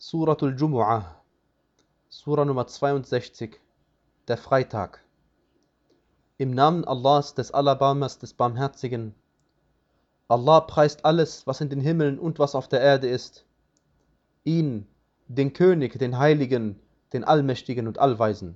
[0.00, 1.06] Suratul Jumu'ah,
[2.08, 3.58] Sura Nummer 62,
[4.28, 5.02] der Freitag.
[6.36, 9.12] Im Namen Allahs, des Alabamas, des Barmherzigen.
[10.28, 13.44] Allah preist alles, was in den Himmeln und was auf der Erde ist.
[14.44, 14.86] Ihn,
[15.26, 16.78] den König, den Heiligen,
[17.12, 18.54] den Allmächtigen und Allweisen.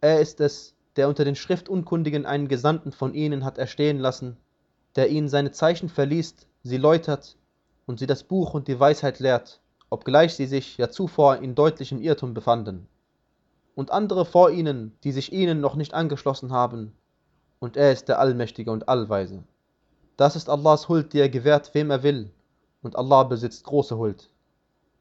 [0.00, 4.36] Er ist es, der unter den Schriftunkundigen einen Gesandten von ihnen hat erstehen lassen,
[4.96, 7.36] der ihnen seine Zeichen verliest, sie läutert
[7.86, 12.00] und sie das Buch und die Weisheit lehrt obgleich sie sich ja zuvor in deutlichem
[12.00, 12.88] Irrtum befanden.
[13.74, 16.92] Und andere vor ihnen, die sich ihnen noch nicht angeschlossen haben,
[17.58, 19.42] und er ist der Allmächtige und Allweise.
[20.16, 22.30] Das ist Allahs Huld, die er gewährt, wem er will,
[22.82, 24.30] und Allah besitzt große Huld.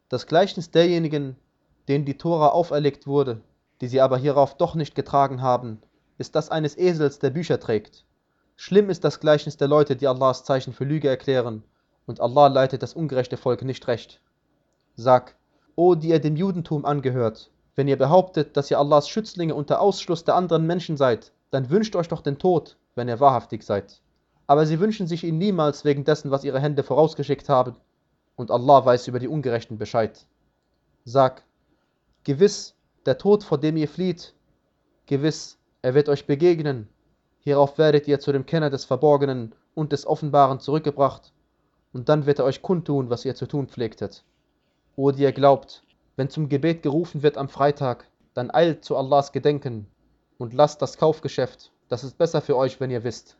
[0.10, 1.36] Das Gleichnis derjenigen,
[1.88, 3.42] denen die Tora auferlegt wurde,
[3.82, 5.82] die sie aber hierauf doch nicht getragen haben,
[6.18, 8.06] ist das eines Esels, der Bücher trägt.
[8.56, 11.64] Schlimm ist das Gleichnis der Leute, die Allahs Zeichen für Lüge erklären,
[12.06, 14.22] und Allah leitet das ungerechte Volk nicht recht.
[14.96, 15.36] Sag,
[15.76, 20.24] O die ihr dem Judentum angehört, wenn ihr behauptet, dass ihr Allahs Schützlinge unter Ausschluss
[20.24, 24.02] der anderen Menschen seid, dann wünscht euch doch den Tod, wenn ihr wahrhaftig seid.
[24.48, 27.76] Aber sie wünschen sich ihn niemals wegen dessen, was ihre Hände vorausgeschickt haben,
[28.38, 30.26] und Allah weiß über die Ungerechten Bescheid.
[31.04, 31.44] Sag,
[32.24, 34.34] gewiss, der Tod, vor dem ihr flieht,
[35.08, 36.88] gewiss, er wird euch begegnen,
[37.40, 41.34] hierauf werdet ihr zu dem Kenner des Verborgenen und des Offenbaren zurückgebracht,
[41.92, 44.24] und dann wird er euch kundtun, was ihr zu tun pflegtet.
[44.98, 45.84] O die ihr glaubt,
[46.16, 49.88] wenn zum Gebet gerufen wird am Freitag, dann eilt zu Allahs Gedenken
[50.38, 53.38] und lasst das Kaufgeschäft, das ist besser für euch, wenn ihr wisst.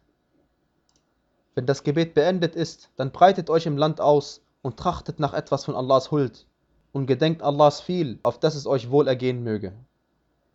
[1.54, 5.64] Wenn das Gebet beendet ist, dann breitet euch im Land aus und trachtet nach etwas
[5.64, 6.46] von Allahs Huld
[6.92, 9.72] und gedenkt Allahs viel, auf dass es euch wohl ergehen möge.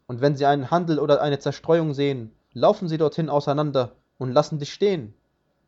[0.06, 4.58] Und wenn sie einen Handel oder eine Zerstreuung sehen, laufen sie dorthin auseinander und lassen
[4.58, 5.14] dich stehen.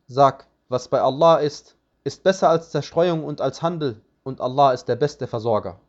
[0.07, 4.85] Sag, was bei Allah ist, ist besser als Zerstreuung und als Handel und Allah ist
[4.85, 5.79] der beste Versorger.